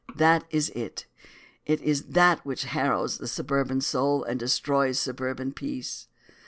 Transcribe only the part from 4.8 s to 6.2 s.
suburban peace.